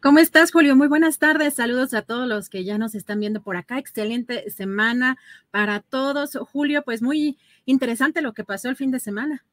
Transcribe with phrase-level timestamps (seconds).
[0.00, 0.76] ¿Cómo estás, Julio?
[0.76, 1.54] Muy buenas tardes.
[1.54, 3.80] Saludos a todos los que ya nos están viendo por acá.
[3.80, 5.18] Excelente semana
[5.50, 6.38] para todos.
[6.52, 9.44] Julio, pues muy interesante lo que pasó el fin de semana.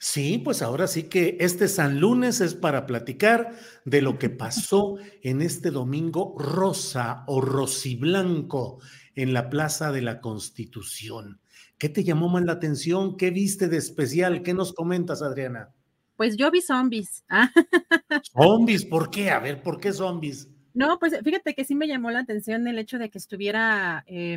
[0.00, 4.96] Sí, pues ahora sí que este San Lunes es para platicar de lo que pasó
[5.22, 8.80] en este domingo rosa o rosiblanco
[9.14, 11.40] en la Plaza de la Constitución.
[11.78, 13.16] ¿Qué te llamó más la atención?
[13.16, 14.42] ¿Qué viste de especial?
[14.42, 15.72] ¿Qué nos comentas, Adriana?
[16.18, 17.24] Pues yo vi zombies.
[18.32, 19.30] Zombies, ¿por qué?
[19.30, 20.48] A ver, ¿por qué zombies?
[20.74, 24.36] No, pues fíjate que sí me llamó la atención el hecho de que estuviera, eh,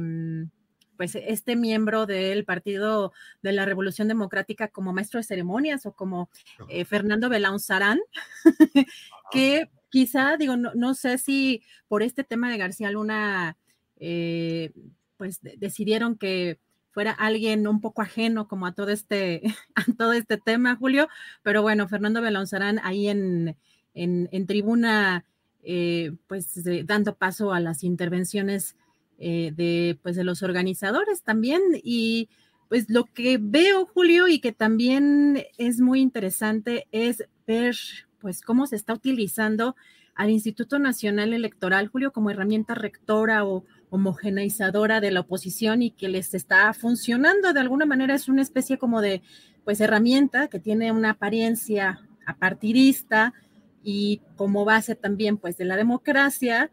[0.96, 6.30] pues, este miembro del Partido de la Revolución Democrática como maestro de ceremonias o como
[6.70, 8.00] eh, Fernando Belaunzarán,
[9.32, 13.58] que quizá, digo, no, no, sé si por este tema de García Luna,
[13.96, 14.72] eh,
[15.18, 16.60] pues decidieron que
[16.92, 19.42] fuera alguien un poco ajeno como a todo este,
[19.76, 21.08] a todo este tema, Julio,
[21.44, 23.58] pero bueno, Fernando Belonzarán ahí en,
[23.94, 25.26] en, tribuna,
[25.64, 28.76] eh, pues dando paso a las intervenciones
[29.18, 31.62] eh, de, pues, de los organizadores también.
[31.84, 32.30] Y
[32.70, 37.76] pues lo que veo, Julio, y que también es muy interesante es ver
[38.20, 39.76] pues cómo se está utilizando
[40.16, 46.08] al Instituto Nacional Electoral, Julio, como herramienta rectora o homogeneizadora de la oposición y que
[46.08, 48.16] les está funcionando de alguna manera.
[48.16, 49.22] Es una especie como de,
[49.64, 53.34] pues, herramienta que tiene una apariencia apartidista
[53.84, 56.72] y como base también, pues, de la democracia.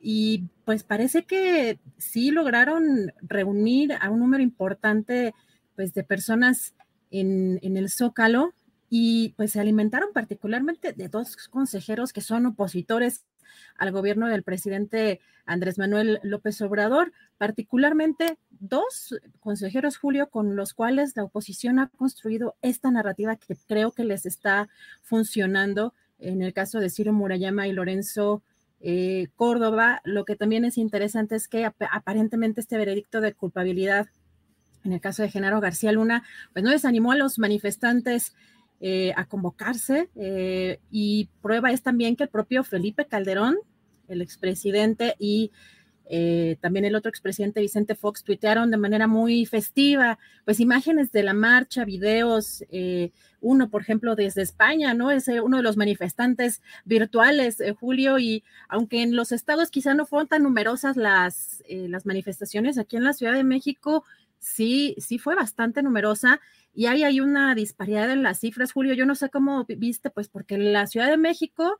[0.00, 5.34] Y pues parece que sí lograron reunir a un número importante,
[5.76, 6.74] pues, de personas
[7.10, 8.52] en, en el Zócalo
[8.90, 13.24] y pues se alimentaron particularmente de dos consejeros que son opositores
[13.76, 21.16] al gobierno del presidente Andrés Manuel López Obrador, particularmente dos consejeros, Julio, con los cuales
[21.16, 24.68] la oposición ha construido esta narrativa que creo que les está
[25.02, 25.94] funcionando.
[26.18, 28.42] En el caso de Ciro Murayama y Lorenzo
[28.80, 34.08] eh, Córdoba, lo que también es interesante es que ap aparentemente este veredicto de culpabilidad
[34.84, 38.34] en el caso de Genaro García Luna, pues no desanimó a los manifestantes
[38.80, 43.56] eh, a convocarse eh, y prueba es también que el propio Felipe Calderón,
[44.06, 45.50] el expresidente y
[46.08, 51.24] eh, también el otro expresidente Vicente Fox tuitearon de manera muy festiva, pues imágenes de
[51.24, 52.64] la marcha, videos,
[53.40, 55.10] uno, por ejemplo, desde España, ¿no?
[55.10, 60.28] Es uno de los manifestantes virtuales, Julio, y aunque en los estados quizá no fueron
[60.28, 64.04] tan numerosas las, las manifestaciones, aquí en la Ciudad de México
[64.38, 66.40] sí, sí fue bastante numerosa
[66.74, 68.94] y ahí hay una disparidad en las cifras, Julio.
[68.94, 71.76] Yo no sé cómo viste, pues porque la Ciudad de México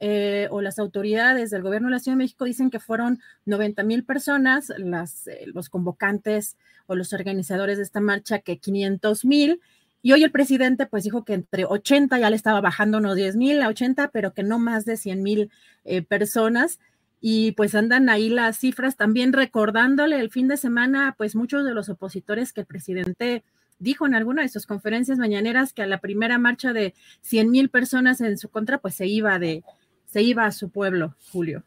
[0.00, 3.82] eh, o las autoridades del gobierno de la Ciudad de México dicen que fueron 90
[3.82, 9.60] mil personas, eh, los convocantes o los organizadores de esta marcha que 500 mil.
[10.00, 13.36] Y hoy el presidente pues dijo que entre 80 ya le estaba bajando unos 10
[13.36, 15.50] mil a 80, pero que no más de 100 mil
[15.84, 16.78] eh, personas
[17.20, 21.74] y pues andan ahí las cifras también recordándole el fin de semana, pues muchos de
[21.74, 23.42] los opositores que el presidente
[23.78, 27.68] dijo en alguna de sus conferencias mañaneras que a la primera marcha de 100 mil
[27.68, 29.62] personas en su contra, pues se iba de,
[30.06, 31.64] se iba a su pueblo, Julio.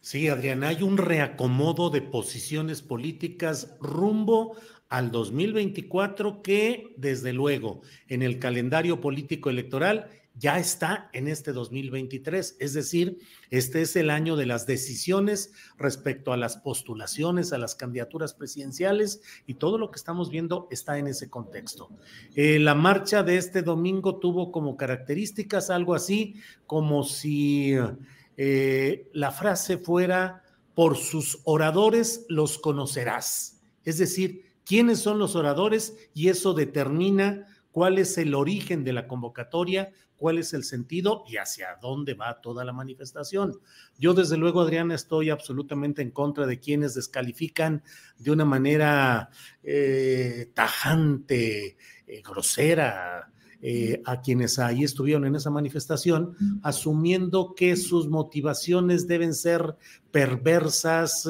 [0.00, 4.56] Sí, Adriana, hay un reacomodo de posiciones políticas rumbo
[4.88, 10.08] al 2024 que, desde luego, en el calendario político electoral
[10.40, 12.56] ya está en este 2023.
[12.58, 13.18] Es decir,
[13.50, 19.20] este es el año de las decisiones respecto a las postulaciones, a las candidaturas presidenciales
[19.46, 21.90] y todo lo que estamos viendo está en ese contexto.
[22.34, 27.74] Eh, la marcha de este domingo tuvo como características algo así como si
[28.38, 30.42] eh, la frase fuera,
[30.74, 33.60] por sus oradores los conocerás.
[33.84, 37.46] Es decir, quiénes son los oradores y eso determina
[37.80, 42.42] cuál es el origen de la convocatoria, cuál es el sentido y hacia dónde va
[42.42, 43.58] toda la manifestación.
[43.98, 47.82] Yo desde luego, Adriana, estoy absolutamente en contra de quienes descalifican
[48.18, 49.30] de una manera
[49.62, 53.32] eh, tajante, eh, grosera,
[53.62, 59.74] eh, a quienes ahí estuvieron en esa manifestación, asumiendo que sus motivaciones deben ser
[60.10, 61.26] perversas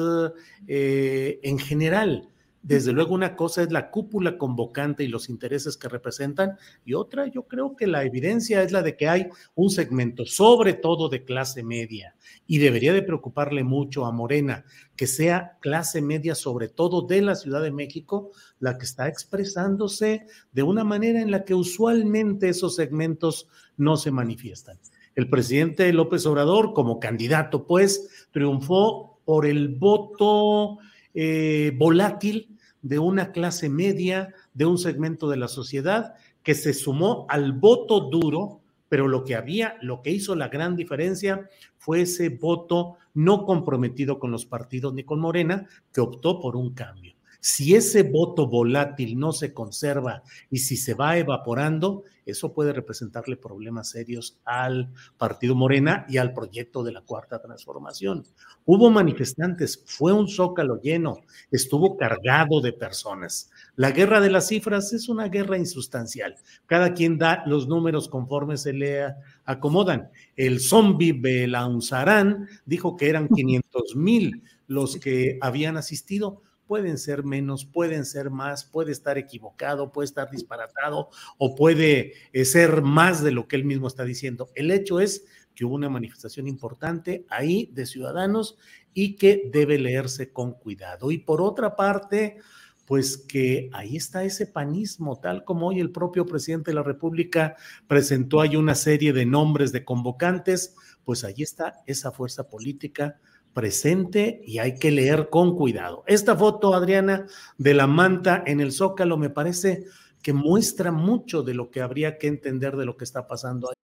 [0.67, 2.30] en general.
[2.63, 7.25] Desde luego una cosa es la cúpula convocante y los intereses que representan y otra
[7.25, 11.23] yo creo que la evidencia es la de que hay un segmento sobre todo de
[11.23, 12.15] clase media
[12.45, 14.63] y debería de preocuparle mucho a Morena
[14.95, 18.29] que sea clase media sobre todo de la Ciudad de México
[18.59, 24.11] la que está expresándose de una manera en la que usualmente esos segmentos no se
[24.11, 24.77] manifiestan.
[25.15, 30.77] El presidente López Obrador como candidato pues triunfó por el voto
[31.13, 37.25] eh, volátil de una clase media, de un segmento de la sociedad que se sumó
[37.29, 41.47] al voto duro, pero lo que había, lo que hizo la gran diferencia
[41.77, 46.73] fue ese voto no comprometido con los partidos ni con Morena, que optó por un
[46.73, 47.13] cambio.
[47.43, 50.21] Si ese voto volátil no se conserva
[50.51, 56.33] y si se va evaporando, eso puede representarle problemas serios al partido Morena y al
[56.33, 58.27] proyecto de la cuarta transformación.
[58.65, 63.49] Hubo manifestantes, fue un zócalo lleno, estuvo cargado de personas.
[63.75, 66.35] La guerra de las cifras es una guerra insustancial.
[66.67, 69.15] Cada quien da los números conforme se le
[69.45, 70.11] acomodan.
[70.35, 77.65] El zombie Belaunzarán dijo que eran 500 mil los que habían asistido pueden ser menos,
[77.65, 83.31] pueden ser más, puede estar equivocado, puede estar disparatado o puede eh, ser más de
[83.31, 84.47] lo que él mismo está diciendo.
[84.55, 88.57] El hecho es que hubo una manifestación importante ahí de ciudadanos
[88.93, 91.11] y que debe leerse con cuidado.
[91.11, 92.37] Y por otra parte,
[92.85, 97.57] pues que ahí está ese panismo, tal como hoy el propio presidente de la República
[97.85, 103.19] presentó ahí una serie de nombres de convocantes, pues ahí está esa fuerza política
[103.53, 106.03] presente y hay que leer con cuidado.
[106.07, 107.27] Esta foto, Adriana,
[107.57, 109.85] de la manta en el zócalo me parece
[110.21, 113.75] que muestra mucho de lo que habría que entender de lo que está pasando ahí.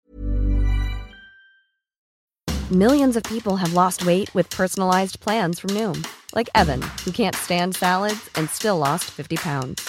[2.70, 6.06] Millions of people have lost weight with personalized plans from Noom,
[6.36, 9.88] like Evan, who can't stand salads and still lost 50 pounds.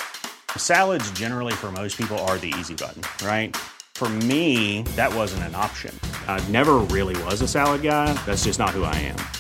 [0.57, 3.57] Salads generally for most people are the easy button, right?
[3.97, 5.93] For me, that wasn't an option.
[6.29, 8.13] I never really was a salad guy.
[8.27, 9.17] That's just not who I am.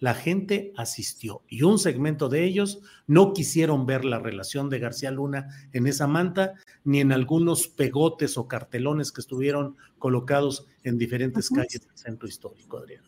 [0.00, 5.10] la gente asistió y un segmento de ellos no quisieron ver la relación de García
[5.10, 11.50] Luna en esa manta ni en algunos pegotes o cartelones que estuvieron colocados en diferentes
[11.50, 13.02] calles del centro histórico, Adrián.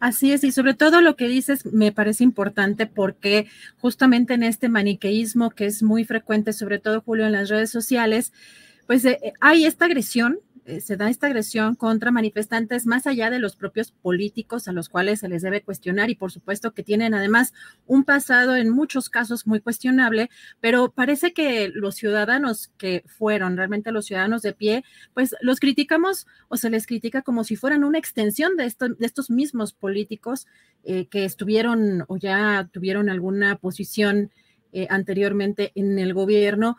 [0.00, 3.46] Así es, y sobre todo lo que dices me parece importante porque
[3.78, 8.32] justamente en este maniqueísmo que es muy frecuente, sobre todo Julio en las redes sociales,
[8.86, 10.38] pues eh, hay esta agresión
[10.68, 14.90] eh, se da esta agresión contra manifestantes más allá de los propios políticos a los
[14.90, 17.54] cuales se les debe cuestionar y por supuesto que tienen además
[17.86, 20.28] un pasado en muchos casos muy cuestionable,
[20.60, 24.84] pero parece que los ciudadanos que fueron realmente los ciudadanos de pie,
[25.14, 29.30] pues los criticamos o se les critica como si fueran una extensión de, de estos
[29.30, 30.46] mismos políticos
[30.84, 34.30] eh, que estuvieron o ya tuvieron alguna posición
[34.72, 36.76] eh, anteriormente en el gobierno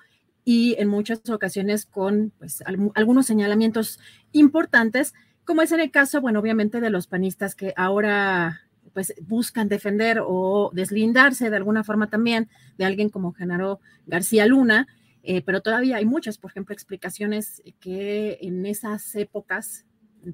[0.50, 2.64] y en muchas ocasiones con pues,
[2.96, 4.00] algunos señalamientos
[4.32, 5.14] importantes,
[5.46, 10.24] como es en el caso, bueno, obviamente de los panistas que ahora pues buscan defender
[10.26, 14.88] o deslindarse de alguna forma también de alguien como Genaro García Luna,
[15.22, 19.86] eh, pero todavía hay muchas, por ejemplo, explicaciones que en esas épocas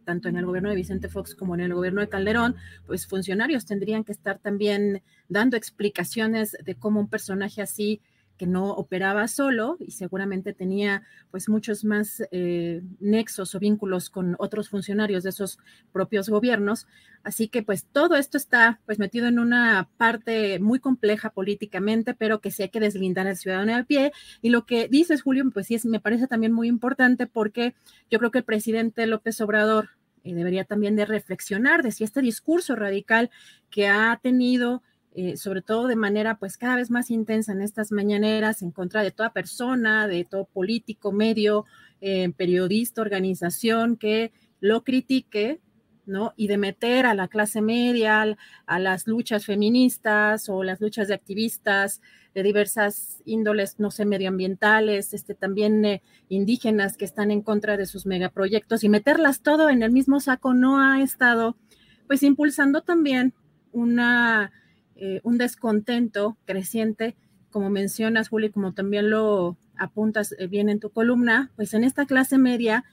[0.05, 2.55] tanto en el gobierno de Vicente Fox como en el gobierno de Calderón,
[2.87, 7.99] pues funcionarios tendrían que estar también dando explicaciones de cómo un personaje así
[8.37, 14.35] que no operaba solo y seguramente tenía pues muchos más eh, nexos o vínculos con
[14.39, 15.59] otros funcionarios de esos
[15.91, 16.87] propios gobiernos.
[17.23, 22.41] Así que pues todo esto está pues metido en una parte muy compleja políticamente, pero
[22.41, 24.11] que sí hay que deslindar al ciudadano al pie.
[24.41, 27.75] Y lo que dices, Julio, pues sí es, me parece también muy importante porque
[28.09, 29.89] yo creo que el presidente López Obrador
[30.23, 33.29] eh, debería también de reflexionar de si este discurso radical
[33.69, 34.83] que ha tenido
[35.17, 39.01] eh, sobre todo de manera pues cada vez más intensa en estas mañaneras en contra
[39.01, 41.63] de toda persona, de todo político, medio,
[42.01, 45.61] eh, periodista, organización que lo critique,
[46.05, 46.33] ¿no?
[46.35, 51.13] Y de meter a la clase media, a las luchas feministas o las luchas de
[51.13, 52.01] activistas
[52.33, 57.85] de diversas índoles, no sé, medioambientales, este, también eh, indígenas que están en contra de
[57.85, 61.55] sus megaproyectos y meterlas todo en el mismo saco no ha estado,
[62.05, 63.33] pues, impulsando también
[63.71, 64.51] una
[64.95, 67.15] eh, un descontento creciente,
[67.49, 72.05] como mencionas, Juli, como también lo apuntas eh, bien en tu columna, pues en esta
[72.05, 72.85] clase media,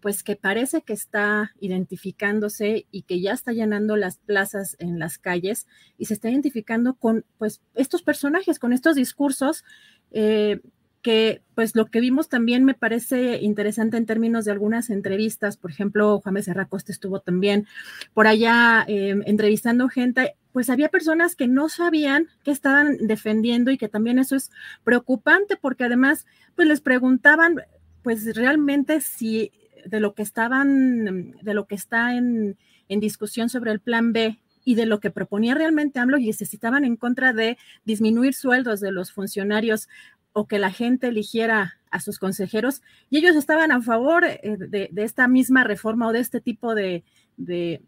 [0.00, 5.18] pues que parece que está identificándose y que ya está llenando las plazas en las
[5.18, 5.66] calles
[5.98, 9.64] y se está identificando con pues estos personajes, con estos discursos
[10.10, 10.60] eh,
[11.02, 15.70] que pues lo que vimos también me parece interesante en términos de algunas entrevistas, por
[15.70, 17.66] ejemplo, Juan Becerra estuvo también
[18.12, 23.78] por allá em, entrevistando gente, pues había personas que no sabían qué estaban defendiendo y
[23.78, 24.50] que también eso es
[24.84, 27.62] preocupante porque además pues les preguntaban
[28.02, 29.52] pues realmente si
[29.86, 34.38] de lo que estaban, de lo que está en, en discusión sobre el plan B
[34.64, 38.92] y de lo que proponía realmente AMLO y necesitaban en contra de disminuir sueldos de
[38.92, 39.88] los funcionarios
[40.32, 44.90] o que la gente eligiera a sus consejeros y ellos estaban a favor eh, de,
[44.96, 47.04] esta misma reforma o de este tipo de,
[47.36, 47.82] de,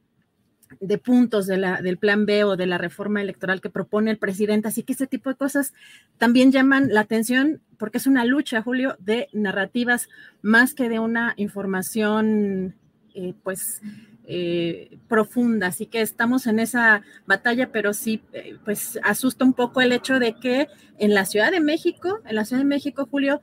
[1.04, 4.68] puntos del plan B o de la reforma electoral que propone el presidente.
[4.68, 5.72] Así que ese tipo de cosas
[6.18, 10.08] también llaman la atención porque es una lucha, Julio, de narrativas
[10.40, 12.74] más que de una información,
[13.14, 13.82] eh, pues
[14.24, 15.68] eh, profunda.
[15.68, 20.18] Así que estamos en esa batalla, pero sí, eh, pues asusta un poco el hecho
[20.18, 23.40] de que en la Ciudad de México, en la Ciudad de México, Julio,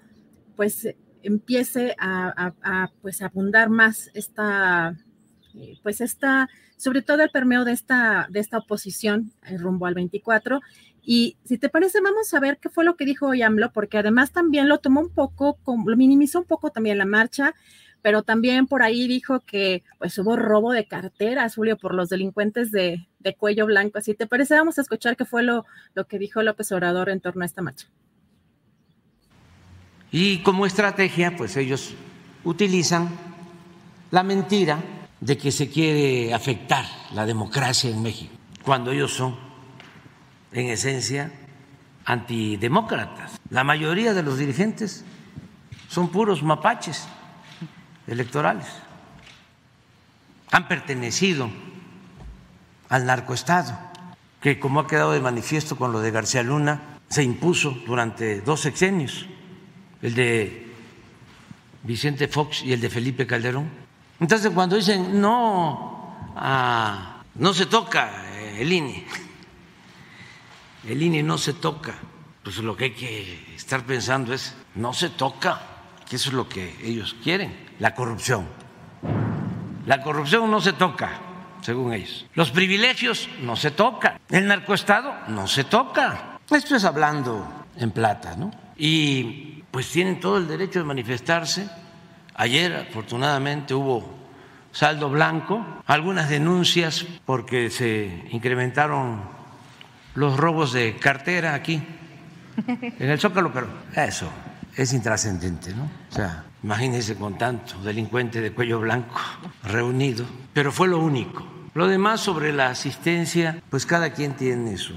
[0.56, 0.88] pues
[1.22, 2.54] empiece a,
[3.02, 4.98] pues abundar más esta,
[5.54, 10.62] eh, pues esta, sobre todo el permeo de esta, de esta oposición rumbo al 24.
[11.02, 14.32] Y si te parece, vamos a ver qué fue lo que dijo AMLO, porque además
[14.32, 17.56] también lo tomó un poco, lo minimizó un poco también la marcha,
[18.02, 22.72] pero también por ahí dijo que pues hubo robo de carteras, Julio, por los delincuentes
[22.72, 24.00] de, cuello blanco.
[24.00, 27.22] Así te parece, vamos a escuchar qué fue lo, lo que dijo López Obrador en
[27.22, 27.88] torno a esta marcha.
[30.12, 31.94] Y como estrategia, pues ellos
[32.44, 33.10] utilizan
[34.10, 34.80] la mentira
[35.20, 39.36] de que se quiere afectar la democracia en México, cuando ellos son,
[40.52, 41.32] en esencia,
[42.06, 43.40] antidemócratas.
[43.52, 45.04] La mayoría de los dirigentes
[45.90, 47.08] son puros mapaches
[48.10, 48.66] electorales.
[50.52, 51.50] Han pertenecido
[52.90, 53.78] al narcoestado,
[54.42, 58.62] que como ha quedado de manifiesto con lo de García Luna, se impuso durante dos
[58.62, 59.26] sexenios,
[60.02, 60.74] el de
[61.84, 63.70] Vicente Fox y el de Felipe Calderón.
[64.20, 68.12] Entonces cuando dicen no, ah, no se toca
[68.58, 69.06] el INE,
[70.88, 71.94] el INE no se toca,
[72.44, 75.62] pues lo que hay que estar pensando es, no se toca,
[76.10, 78.48] que eso es lo que ellos quieren la corrupción.
[79.86, 81.12] La corrupción no se toca,
[81.62, 82.26] según ellos.
[82.34, 84.20] Los privilegios no se tocan.
[84.30, 86.40] El narcoestado no se toca.
[86.50, 88.52] Esto es hablando en plata, ¿no?
[88.76, 91.70] Y pues tienen todo el derecho de manifestarse.
[92.36, 94.18] Ayer, afortunadamente, hubo
[94.72, 99.22] saldo blanco, algunas denuncias porque se incrementaron
[100.16, 101.82] los robos de cartera aquí,
[102.68, 104.30] en el Zócalo, pero eso
[104.80, 105.84] es intrascendente, ¿no?
[106.10, 109.20] O sea, imagínense con tanto delincuente de cuello blanco
[109.64, 111.46] reunido, pero fue lo único.
[111.74, 114.94] Lo demás sobre la asistencia, pues cada quien tiene su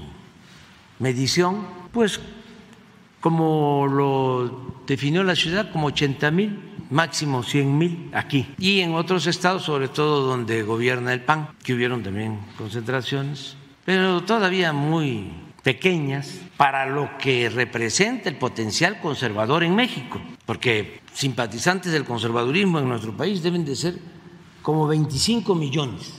[0.99, 2.21] medición, pues
[3.19, 6.59] como lo definió la ciudad, como 80 mil,
[6.89, 8.55] máximo 100 mil aquí.
[8.57, 14.23] Y en otros estados, sobre todo donde gobierna el PAN, que hubieron también concentraciones, pero
[14.23, 22.05] todavía muy pequeñas para lo que representa el potencial conservador en México, porque simpatizantes del
[22.05, 23.95] conservadurismo en nuestro país deben de ser
[24.61, 26.13] como 25 millones.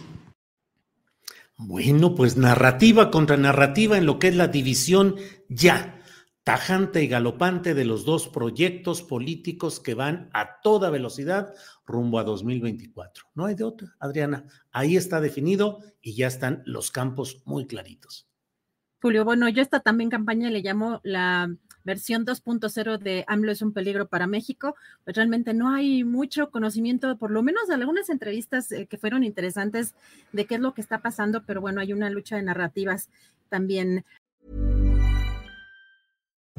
[1.56, 5.16] Bueno, pues narrativa contra narrativa en lo que es la división
[5.48, 6.00] ya
[6.42, 11.54] tajante y galopante de los dos proyectos políticos que van a toda velocidad
[11.86, 13.24] rumbo a 2024.
[13.34, 14.44] No hay de otra, Adriana.
[14.70, 18.28] Ahí está definido y ya están los campos muy claritos.
[19.04, 23.74] Julio, bueno, yo esta también campaña le llamo la versión 2.0 de AMLO es un
[23.74, 28.86] peligro para México, pues realmente no hay mucho conocimiento, por lo menos algunas entrevistas eh,
[28.86, 29.94] que fueron interesantes
[30.32, 33.10] de qué es lo que está pasando, pero bueno, hay una lucha de narrativas
[33.50, 34.06] también